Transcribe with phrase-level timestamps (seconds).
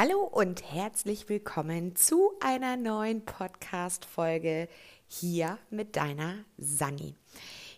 [0.00, 4.68] Hallo und herzlich willkommen zu einer neuen Podcast-Folge
[5.08, 7.16] hier mit deiner Sani.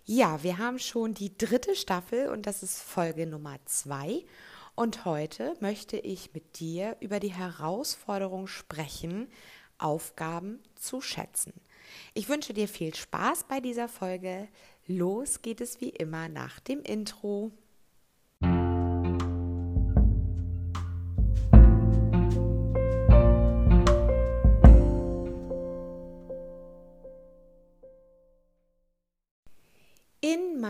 [0.05, 4.23] Ja, wir haben schon die dritte Staffel und das ist Folge Nummer zwei.
[4.75, 9.27] Und heute möchte ich mit dir über die Herausforderung sprechen,
[9.79, 11.55] Aufgaben zu schätzen.
[12.13, 14.47] Ich wünsche dir viel Spaß bei dieser Folge.
[14.87, 17.51] Los geht es wie immer nach dem Intro.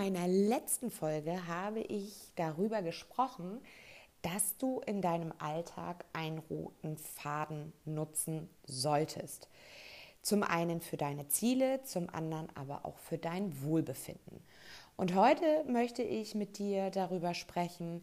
[0.00, 3.60] Meiner letzten Folge habe ich darüber gesprochen,
[4.22, 9.50] dass du in deinem Alltag einen roten Faden nutzen solltest.
[10.22, 14.42] Zum einen für deine Ziele, zum anderen aber auch für dein Wohlbefinden.
[14.96, 18.02] Und heute möchte ich mit dir darüber sprechen,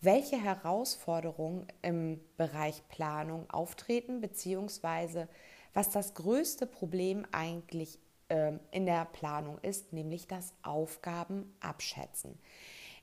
[0.00, 5.28] welche Herausforderungen im Bereich Planung auftreten, beziehungsweise
[5.74, 7.98] was das größte Problem eigentlich
[8.34, 12.36] ähm, in der Planung ist, nämlich das Aufgaben abschätzen.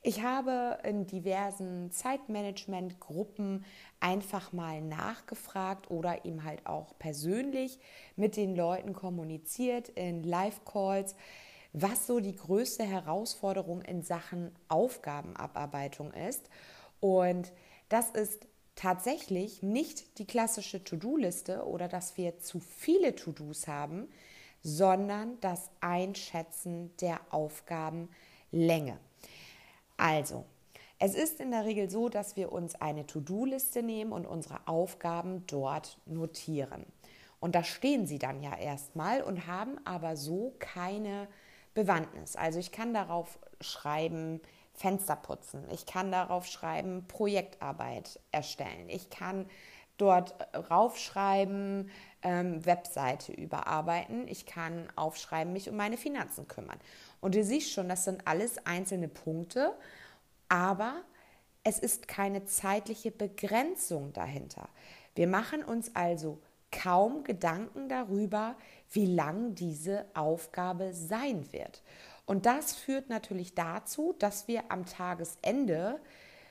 [0.02, 3.64] Ich habe in diversen Zeitmanagement-Gruppen
[3.98, 7.78] einfach mal nachgefragt oder eben halt auch persönlich
[8.14, 11.14] mit den Leuten kommuniziert in Live-Calls,
[11.72, 16.50] was so die größte Herausforderung in Sachen Aufgabenabarbeitung ist.
[17.00, 17.52] Und
[17.88, 24.08] das ist tatsächlich nicht die klassische To-Do-Liste oder dass wir zu viele To-Dos haben,
[24.62, 28.98] sondern das Einschätzen der Aufgabenlänge.
[29.96, 30.44] Also,
[30.98, 35.44] es ist in der Regel so, dass wir uns eine To-Do-Liste nehmen und unsere Aufgaben
[35.48, 36.86] dort notieren.
[37.40, 41.26] Und da stehen sie dann ja erstmal und haben aber so keine
[41.74, 42.36] Bewandtnis.
[42.36, 44.40] Also ich kann darauf schreiben,
[44.74, 45.64] Fenster putzen.
[45.72, 48.88] Ich kann darauf schreiben, Projektarbeit erstellen.
[48.88, 49.46] Ich kann
[49.96, 50.34] dort
[50.70, 51.90] raufschreiben,
[52.22, 54.26] ähm, Webseite überarbeiten.
[54.28, 56.78] Ich kann aufschreiben, mich um meine Finanzen kümmern.
[57.20, 59.72] Und du siehst schon, das sind alles einzelne Punkte,
[60.48, 61.02] aber
[61.64, 64.68] es ist keine zeitliche Begrenzung dahinter.
[65.14, 68.56] Wir machen uns also kaum Gedanken darüber,
[68.90, 71.82] wie lang diese Aufgabe sein wird.
[72.24, 76.00] Und das führt natürlich dazu, dass wir am Tagesende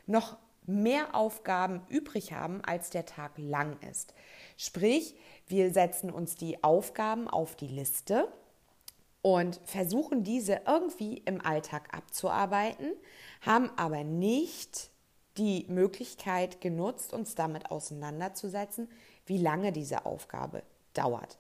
[0.06, 4.14] noch mehr Aufgaben übrig haben, als der Tag lang ist.
[4.58, 5.16] Sprich,
[5.48, 8.28] wir setzen uns die Aufgaben auf die Liste
[9.22, 12.94] und versuchen diese irgendwie im Alltag abzuarbeiten,
[13.42, 14.90] haben aber nicht
[15.38, 18.90] die Möglichkeit genutzt, uns damit auseinanderzusetzen,
[19.26, 21.38] wie lange diese Aufgabe dauert.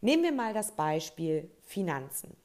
[0.00, 2.36] Nehmen wir mal das Beispiel Finanzen.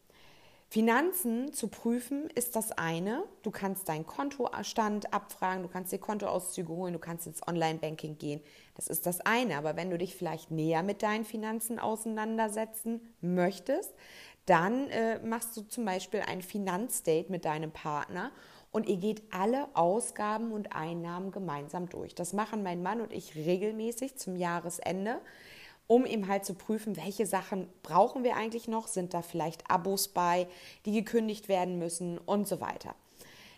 [0.75, 3.23] Finanzen zu prüfen ist das eine.
[3.43, 8.41] Du kannst deinen Kontostand abfragen, du kannst dir Kontoauszüge holen, du kannst ins Online-Banking gehen.
[8.75, 9.57] Das ist das eine.
[9.57, 13.93] Aber wenn du dich vielleicht näher mit deinen Finanzen auseinandersetzen möchtest,
[14.45, 18.31] dann äh, machst du zum Beispiel ein Finanzdate mit deinem Partner
[18.73, 22.15] und ihr geht alle Ausgaben und Einnahmen gemeinsam durch.
[22.15, 25.21] Das machen mein Mann und ich regelmäßig zum Jahresende
[25.87, 30.07] um eben halt zu prüfen, welche Sachen brauchen wir eigentlich noch, sind da vielleicht Abos
[30.07, 30.47] bei,
[30.85, 32.95] die gekündigt werden müssen und so weiter.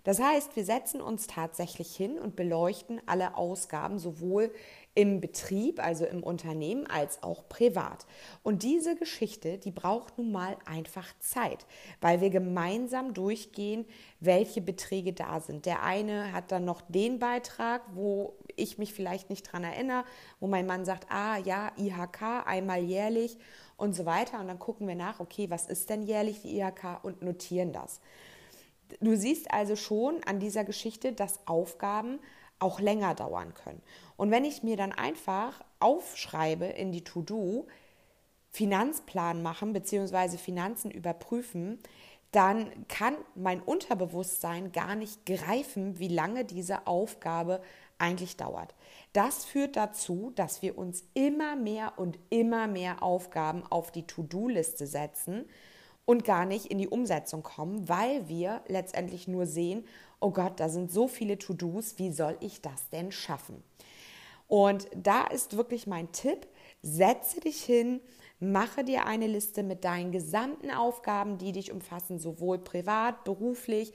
[0.08, 4.54] Das heißt, wir setzen uns tatsächlich hin und beleuchten alle Ausgaben, sowohl
[4.96, 8.06] im Betrieb, also im Unternehmen, als auch privat.
[8.42, 11.66] Und diese Geschichte, die braucht nun mal einfach Zeit,
[12.00, 13.84] weil wir gemeinsam durchgehen,
[14.22, 15.66] welche Beträge da sind.
[15.66, 20.06] Der eine hat dann noch den Beitrag, wo ich mich vielleicht nicht dran erinnere,
[20.40, 23.38] wo mein Mann sagt, ah ja, IHK einmal jährlich
[23.76, 24.40] und so weiter.
[24.40, 28.00] Und dann gucken wir nach, okay, was ist denn jährlich die IHK und notieren das.
[29.02, 32.20] Du siehst also schon an dieser Geschichte, dass Aufgaben
[32.60, 33.82] auch länger dauern können.
[34.16, 37.68] Und wenn ich mir dann einfach aufschreibe in die To-Do,
[38.50, 40.38] Finanzplan machen bzw.
[40.38, 41.80] Finanzen überprüfen,
[42.32, 47.62] dann kann mein Unterbewusstsein gar nicht greifen, wie lange diese Aufgabe
[48.00, 48.76] eigentlich dauert.
[49.14, 54.88] Das führt dazu, dass wir uns immer mehr und immer mehr Aufgaben auf die To-Do-Liste
[54.88, 55.46] setzen
[56.08, 59.86] und gar nicht in die Umsetzung kommen, weil wir letztendlich nur sehen,
[60.22, 63.62] oh Gott, da sind so viele To-Dos, wie soll ich das denn schaffen?
[64.48, 66.48] Und da ist wirklich mein Tipp,
[66.82, 68.00] setze dich hin,
[68.40, 73.92] mache dir eine Liste mit deinen gesamten Aufgaben, die dich umfassen, sowohl privat, beruflich.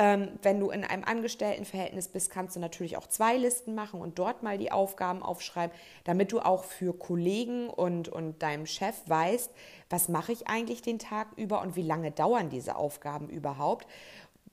[0.00, 4.16] Ähm, wenn du in einem Angestelltenverhältnis bist, kannst du natürlich auch zwei Listen machen und
[4.20, 9.50] dort mal die Aufgaben aufschreiben, damit du auch für Kollegen und, und deinem Chef weißt,
[9.90, 13.88] was mache ich eigentlich den Tag über und wie lange dauern diese Aufgaben überhaupt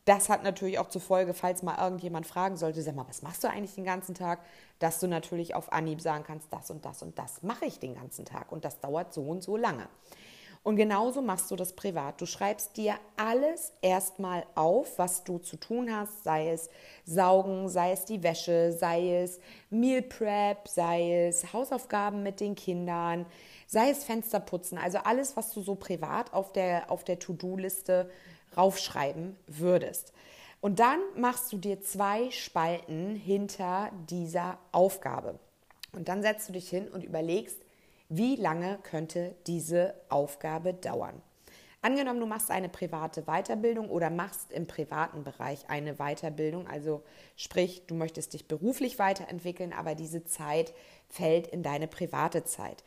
[0.06, 3.44] Das hat natürlich auch zur Folge, falls mal irgendjemand fragen sollte, sag mal, was machst
[3.44, 4.40] du eigentlich den ganzen Tag,
[4.80, 7.96] dass du natürlich auf Anhieb sagen kannst, das und das und das mache ich den
[7.96, 9.88] ganzen Tag und das dauert so und so lange.
[10.66, 12.20] Und genauso machst du das privat.
[12.20, 16.72] Du schreibst dir alles erstmal auf, was du zu tun hast, sei es
[17.06, 19.40] Saugen, sei es die Wäsche, sei es
[19.70, 23.28] Meal Prep, sei es Hausaufgaben mit den Kindern,
[23.68, 28.10] sei es Fensterputzen, also alles, was du so privat auf der, auf der To-Do-Liste
[28.58, 30.14] raufschreiben würdest.
[30.62, 35.38] Und dann machst du dir zwei Spalten hinter dieser Aufgabe.
[35.94, 37.65] Und dann setzt du dich hin und überlegst,
[38.10, 41.22] wie lange könnte diese Aufgabe dauern.
[41.82, 47.04] Angenommen, du machst eine private Weiterbildung oder machst im privaten Bereich eine Weiterbildung, also
[47.36, 50.74] sprich, du möchtest dich beruflich weiterentwickeln, aber diese Zeit
[51.10, 52.84] fällt in deine private Zeit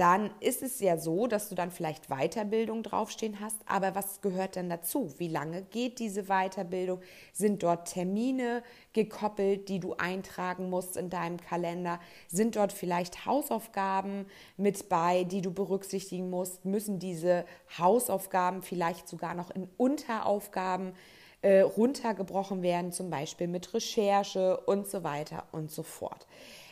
[0.00, 3.58] dann ist es ja so, dass du dann vielleicht Weiterbildung draufstehen hast.
[3.66, 5.12] Aber was gehört dann dazu?
[5.18, 7.02] Wie lange geht diese Weiterbildung?
[7.34, 8.62] Sind dort Termine
[8.94, 12.00] gekoppelt, die du eintragen musst in deinem Kalender?
[12.28, 14.24] Sind dort vielleicht Hausaufgaben
[14.56, 16.64] mit bei, die du berücksichtigen musst?
[16.64, 17.44] Müssen diese
[17.76, 20.94] Hausaufgaben vielleicht sogar noch in Unteraufgaben
[21.42, 26.26] äh, runtergebrochen werden, zum Beispiel mit Recherche und so weiter und so fort.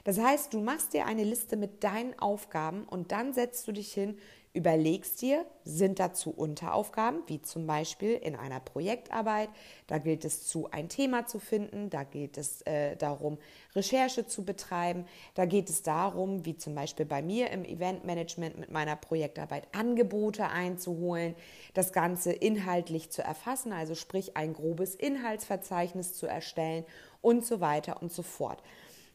[0.09, 3.93] Das heißt, du machst dir eine Liste mit deinen Aufgaben und dann setzt du dich
[3.93, 4.17] hin,
[4.55, 9.51] überlegst dir, sind dazu Unteraufgaben, wie zum Beispiel in einer Projektarbeit.
[9.87, 13.37] Da gilt es zu, ein Thema zu finden, da geht es äh, darum,
[13.77, 18.71] Recherche zu betreiben, da geht es darum, wie zum Beispiel bei mir im Eventmanagement mit
[18.71, 21.35] meiner Projektarbeit Angebote einzuholen,
[21.75, 26.87] das Ganze inhaltlich zu erfassen, also sprich ein grobes Inhaltsverzeichnis zu erstellen
[27.21, 28.63] und so weiter und so fort.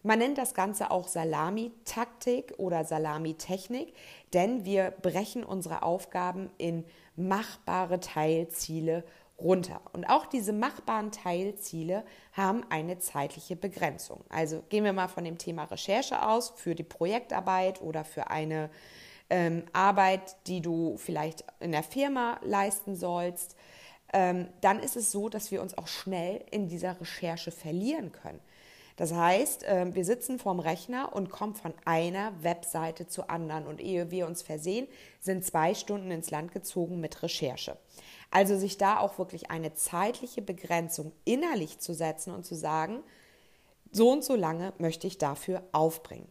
[0.03, 3.93] Man nennt das Ganze auch Salami-Taktik oder Salami-Technik,
[4.33, 6.83] denn wir brechen unsere Aufgaben in
[7.15, 9.05] machbare Teilziele
[9.39, 9.81] runter.
[9.93, 12.03] Und auch diese machbaren Teilziele
[12.33, 14.23] haben eine zeitliche Begrenzung.
[14.29, 18.69] Also gehen wir mal von dem Thema Recherche aus für die Projektarbeit oder für eine
[19.29, 23.55] ähm, Arbeit, die du vielleicht in der Firma leisten sollst.
[24.11, 28.39] Ähm, dann ist es so, dass wir uns auch schnell in dieser Recherche verlieren können.
[28.95, 33.65] Das heißt, ähm, wir sitzen vorm Rechner und kommen von einer Webseite zur anderen.
[33.65, 34.87] Und ehe wir uns versehen,
[35.19, 37.77] sind zwei Stunden ins Land gezogen mit Recherche.
[38.29, 43.03] Also sich da auch wirklich eine zeitliche Begrenzung innerlich zu setzen und zu sagen,
[43.91, 46.27] so und so lange möchte ich dafür aufbringen.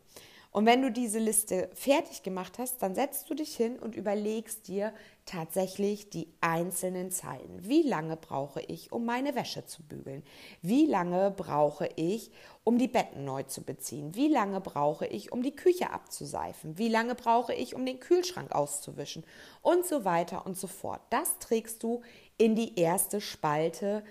[0.51, 4.69] Und wenn du diese Liste fertig gemacht hast, dann setzt du dich hin und überlegst
[4.69, 4.93] dir
[5.25, 7.69] tatsächlich die einzelnen Zeiten.
[7.69, 10.23] Wie lange brauche ich, um meine Wäsche zu bügeln?
[10.63, 12.31] Wie lange brauche ich,
[12.65, 14.15] um die Betten neu zu beziehen?
[14.15, 16.77] Wie lange brauche ich, um die Küche abzuseifen?
[16.77, 19.25] Wie lange brauche ich, um den Kühlschrank auszuwischen?
[19.63, 21.01] Und so weiter und so fort.
[21.11, 22.03] Das trägst du
[22.37, 24.03] in die erste Spalte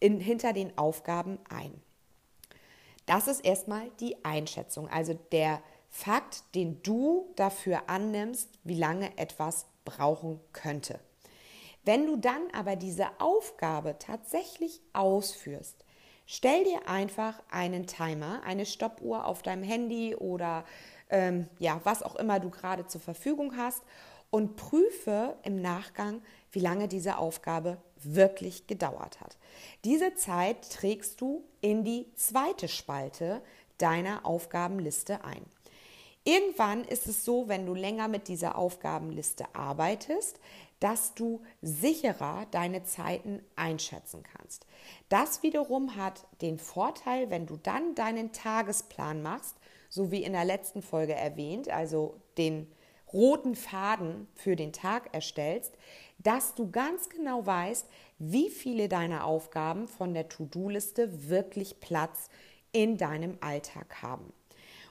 [0.00, 1.82] in, hinter den Aufgaben ein.
[3.06, 9.66] Das ist erstmal die Einschätzung, also der Fakt, den du dafür annimmst, wie lange etwas
[9.84, 11.00] brauchen könnte.
[11.84, 15.84] Wenn du dann aber diese Aufgabe tatsächlich ausführst,
[16.26, 20.64] stell dir einfach einen Timer, eine Stoppuhr auf deinem Handy oder
[21.10, 23.82] ähm, ja, was auch immer du gerade zur Verfügung hast
[24.30, 29.36] und prüfe im Nachgang, wie lange diese Aufgabe wirklich gedauert hat.
[29.84, 33.42] Diese Zeit trägst du in die zweite Spalte
[33.78, 35.44] deiner Aufgabenliste ein.
[36.24, 40.40] Irgendwann ist es so, wenn du länger mit dieser Aufgabenliste arbeitest,
[40.80, 44.66] dass du sicherer deine Zeiten einschätzen kannst.
[45.10, 49.56] Das wiederum hat den Vorteil, wenn du dann deinen Tagesplan machst,
[49.90, 52.72] so wie in der letzten Folge erwähnt, also den
[53.12, 55.74] roten Faden für den Tag erstellst,
[56.18, 57.86] dass du ganz genau weißt,
[58.18, 62.28] wie viele deiner Aufgaben von der To-Do-Liste wirklich Platz
[62.72, 64.32] in deinem Alltag haben.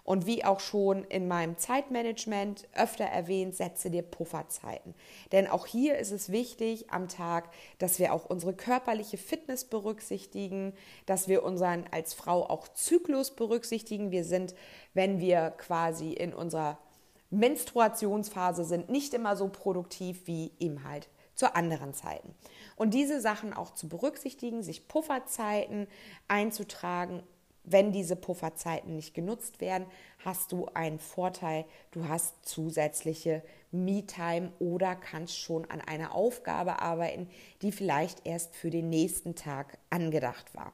[0.04, 4.96] Und wie auch schon in meinem Zeitmanagement öfter erwähnt, setze dir Pufferzeiten.
[5.32, 10.74] Denn auch hier ist es wichtig am Tag, dass wir auch unsere körperliche Fitness berücksichtigen,
[11.06, 14.12] dass wir unseren als Frau auch Zyklus berücksichtigen.
[14.12, 14.56] Wir sind,
[14.94, 16.80] wenn wir quasi in unserer
[17.30, 22.36] Menstruationsphase sind, nicht immer so produktiv wie eben halt zu anderen Zeiten.
[22.76, 25.88] Und diese Sachen auch zu berücksichtigen, sich Pufferzeiten
[26.28, 27.24] einzutragen
[27.64, 29.86] wenn diese Pufferzeiten nicht genutzt werden,
[30.24, 31.66] hast du einen Vorteil.
[31.92, 37.30] Du hast zusätzliche Me-Time oder kannst schon an einer Aufgabe arbeiten,
[37.62, 40.74] die vielleicht erst für den nächsten Tag angedacht war.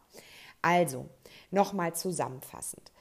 [0.62, 1.06] Also,
[1.52, 2.92] nochmal zusammenfassend.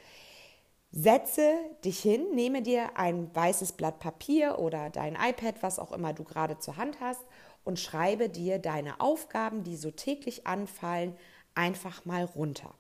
[0.91, 1.55] Setze
[1.85, 6.25] dich hin, nehme dir ein weißes Blatt Papier oder dein iPad, was auch immer du
[6.25, 7.21] gerade zur Hand hast,
[7.65, 11.15] und schreibe dir deine Aufgaben, die so täglich anfallen,
[11.55, 12.73] einfach mal runter.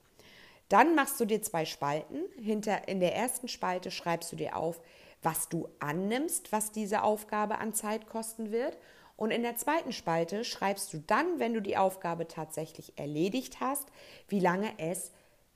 [0.69, 2.25] Dann machst du dir zwei Spalten.
[2.41, 4.81] Hinter, in der ersten Spalte schreibst du dir auf,
[5.23, 8.77] was du annimmst, was diese Aufgabe an Zeit kosten wird.
[9.17, 13.89] Und in der zweiten Spalte schreibst du dann, wenn du die Aufgabe tatsächlich erledigt hast,
[14.29, 15.11] wie lange es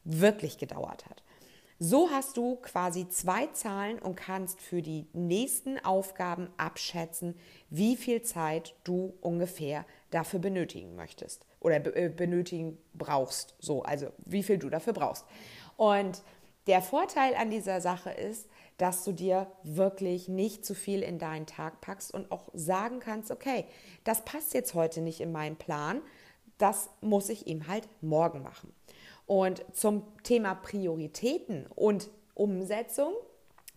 [0.04, 1.22] wirklich gedauert hat.
[1.78, 7.38] So hast du quasi zwei Zahlen und kannst für die nächsten Aufgaben abschätzen,
[7.70, 13.54] wie viel Zeit du ungefähr dafür benötigen möchtest oder äh, benötigen brauchst.
[13.58, 15.24] So, also wie viel du dafür brauchst.
[15.76, 16.22] Und
[16.66, 21.46] der Vorteil an dieser Sache ist, dass du dir wirklich nicht zu viel in deinen
[21.46, 23.64] Tag packst und auch sagen kannst, okay,
[24.04, 26.02] das passt jetzt heute nicht in meinen Plan,
[26.58, 28.72] das muss ich ihm halt morgen machen.
[29.26, 33.12] Und zum Thema Prioritäten und Umsetzung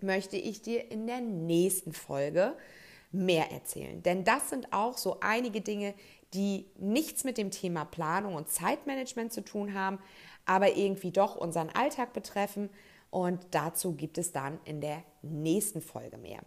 [0.01, 2.55] möchte ich dir in der nächsten Folge
[3.11, 4.03] mehr erzählen.
[4.03, 5.93] Denn das sind auch so einige Dinge,
[6.35, 9.99] die nichts mit dem Thema Planung und Zeitmanagement zu tun haben,
[10.45, 12.69] aber irgendwie doch unseren Alltag betreffen.
[13.09, 16.41] Und dazu gibt es dann in der nächsten Folge mehr.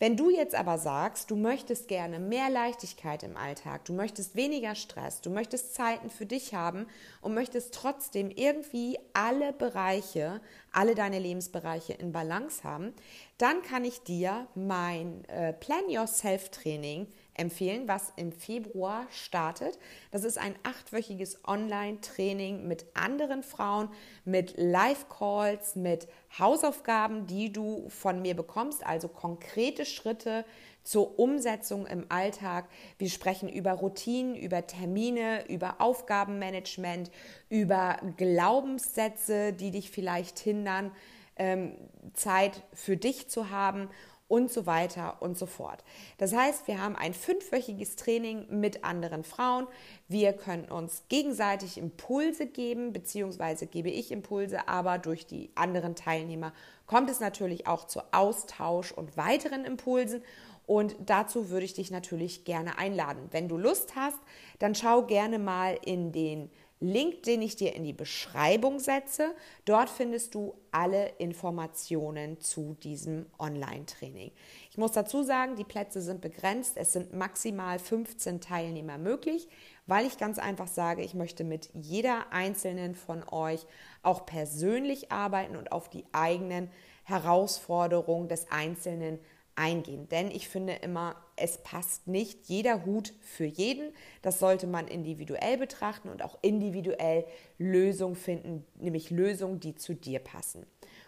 [0.00, 4.74] Wenn du jetzt aber sagst, du möchtest gerne mehr Leichtigkeit im Alltag, du möchtest weniger
[4.74, 6.86] Stress, du möchtest Zeiten für dich haben
[7.20, 10.40] und möchtest trotzdem irgendwie alle Bereiche,
[10.72, 12.94] alle deine Lebensbereiche in Balance haben,
[13.36, 17.06] dann kann ich dir mein äh, Plan Yourself Training
[17.40, 19.78] empfehlen, was im Februar startet.
[20.10, 23.88] Das ist ein achtwöchiges Online-Training mit anderen Frauen,
[24.24, 26.06] mit Live-Calls, mit
[26.38, 30.44] Hausaufgaben, die du von mir bekommst, also konkrete Schritte
[30.84, 32.68] zur Umsetzung im Alltag.
[32.98, 37.10] Wir sprechen über Routinen, über Termine, über Aufgabenmanagement,
[37.48, 40.92] über Glaubenssätze, die dich vielleicht hindern,
[41.36, 41.74] ähm,
[42.12, 43.88] Zeit für dich zu haben
[44.30, 45.82] und so weiter und so fort.
[46.18, 49.66] Das heißt, wir haben ein fünfwöchiges Training mit anderen Frauen.
[50.06, 56.52] Wir können uns gegenseitig Impulse geben, beziehungsweise gebe ich Impulse, aber durch die anderen Teilnehmer
[56.86, 60.22] kommt es natürlich auch zu Austausch und weiteren Impulsen.
[60.64, 63.26] Und dazu würde ich dich natürlich gerne einladen.
[63.32, 64.18] Wenn du Lust hast,
[64.60, 69.34] dann schau gerne mal in den Link, den ich dir in die Beschreibung setze.
[69.66, 74.32] Dort findest du alle Informationen zu diesem Online-Training.
[74.70, 76.78] Ich muss dazu sagen, die Plätze sind begrenzt.
[76.78, 79.46] Es sind maximal 15 Teilnehmer möglich,
[79.86, 83.66] weil ich ganz einfach sage, ich möchte mit jeder einzelnen von euch
[84.02, 86.70] auch persönlich arbeiten und auf die eigenen
[87.04, 89.18] Herausforderungen des Einzelnen
[89.54, 90.08] eingehen.
[90.08, 93.92] Denn ich finde immer, es passt nicht jeder Hut für jeden.
[94.22, 97.24] Das sollte man individuell betrachten und auch individuell
[97.58, 100.66] Lösungen finden, nämlich Lösungen, die zu dir passen.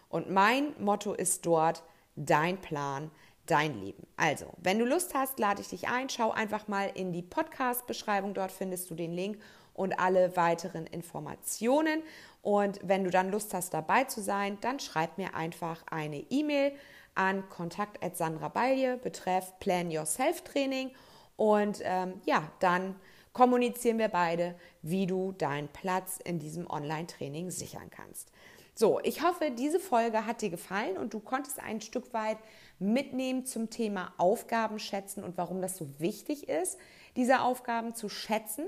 [0.09, 1.83] Und mein Motto ist dort,
[2.15, 3.09] dein Plan,
[3.45, 4.05] dein Leben.
[4.15, 6.09] Also, wenn du Lust hast, lade ich dich ein.
[6.09, 8.33] Schau einfach mal in die Podcast-Beschreibung.
[8.33, 9.39] Dort findest du den Link
[9.73, 12.03] und alle weiteren Informationen.
[12.41, 16.73] Und wenn du dann Lust hast, dabei zu sein, dann schreib mir einfach eine E-Mail
[17.15, 17.43] an
[18.13, 20.91] Sandra Balje betreff Plan Yourself Training
[21.35, 22.95] und ähm, ja, dann
[23.33, 28.31] kommunizieren wir beide, wie du deinen Platz in diesem Online-Training sichern kannst.
[28.75, 32.37] So, ich hoffe, diese Folge hat dir gefallen und du konntest ein Stück weit
[32.79, 36.79] mitnehmen zum Thema Aufgaben schätzen und warum das so wichtig ist,
[37.15, 38.65] diese Aufgaben zu schätzen.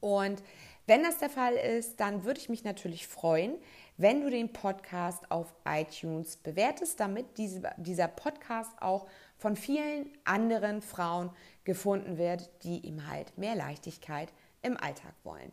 [0.00, 0.42] Und
[0.86, 3.54] wenn das der Fall ist, dann würde ich mich natürlich freuen,
[3.96, 9.06] wenn du den Podcast auf iTunes bewertest, damit diese, dieser Podcast auch
[9.38, 11.30] von vielen anderen Frauen
[11.64, 14.32] gefunden wird, die ihm halt mehr Leichtigkeit
[14.62, 15.52] im Alltag wollen.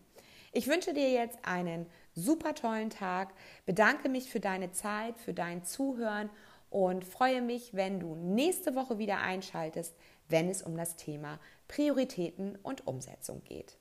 [0.53, 3.33] Ich wünsche dir jetzt einen super tollen Tag,
[3.65, 6.29] bedanke mich für deine Zeit, für dein Zuhören
[6.69, 9.95] und freue mich, wenn du nächste Woche wieder einschaltest,
[10.27, 13.77] wenn es um das Thema Prioritäten und Umsetzung geht.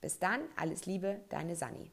[0.00, 1.92] Bis dann, alles Liebe, deine Sani.